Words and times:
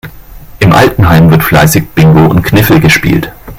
Im 0.57 0.71
Altenheim 0.73 1.29
wird 1.29 1.43
fleißig 1.43 1.87
Bingo 1.89 2.25
und 2.25 2.41
Kniffel 2.41 2.79
gespielt. 2.79 3.31